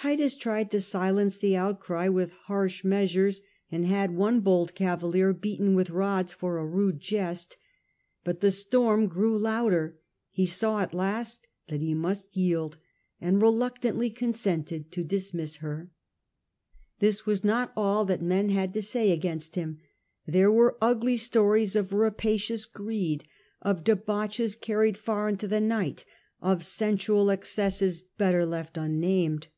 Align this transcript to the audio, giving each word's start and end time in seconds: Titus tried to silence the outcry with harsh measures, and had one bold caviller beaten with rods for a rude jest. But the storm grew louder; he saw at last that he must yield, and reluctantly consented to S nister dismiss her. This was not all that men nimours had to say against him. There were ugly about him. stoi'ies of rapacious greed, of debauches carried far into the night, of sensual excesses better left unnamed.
Titus 0.00 0.36
tried 0.36 0.70
to 0.70 0.80
silence 0.80 1.38
the 1.38 1.56
outcry 1.56 2.06
with 2.06 2.30
harsh 2.44 2.84
measures, 2.84 3.42
and 3.72 3.84
had 3.84 4.12
one 4.12 4.38
bold 4.38 4.76
caviller 4.76 5.32
beaten 5.32 5.74
with 5.74 5.90
rods 5.90 6.32
for 6.32 6.56
a 6.58 6.64
rude 6.64 7.00
jest. 7.00 7.56
But 8.22 8.38
the 8.40 8.52
storm 8.52 9.08
grew 9.08 9.36
louder; 9.36 9.98
he 10.30 10.46
saw 10.46 10.78
at 10.78 10.94
last 10.94 11.48
that 11.66 11.80
he 11.80 11.94
must 11.94 12.36
yield, 12.36 12.78
and 13.20 13.42
reluctantly 13.42 14.08
consented 14.08 14.92
to 14.92 15.00
S 15.00 15.08
nister 15.08 15.08
dismiss 15.10 15.56
her. 15.56 15.90
This 17.00 17.26
was 17.26 17.42
not 17.42 17.72
all 17.76 18.04
that 18.04 18.22
men 18.22 18.50
nimours 18.50 18.52
had 18.54 18.74
to 18.74 18.82
say 18.82 19.10
against 19.10 19.56
him. 19.56 19.80
There 20.28 20.52
were 20.52 20.78
ugly 20.80 21.14
about 21.14 21.18
him. 21.18 21.30
stoi'ies 21.42 21.74
of 21.74 21.92
rapacious 21.92 22.66
greed, 22.66 23.24
of 23.62 23.82
debauches 23.82 24.54
carried 24.54 24.96
far 24.96 25.28
into 25.28 25.48
the 25.48 25.60
night, 25.60 26.04
of 26.40 26.64
sensual 26.64 27.30
excesses 27.32 28.00
better 28.16 28.46
left 28.46 28.78
unnamed. 28.78 29.48